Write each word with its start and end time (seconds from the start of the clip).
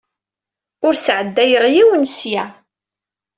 Ur 0.85 0.93
d-sɛeddayeɣ 0.95 1.65
yiwen 1.73 2.03
seg-a. 2.15 2.45